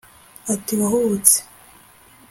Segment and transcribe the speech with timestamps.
[0.53, 1.37] ati wahubutse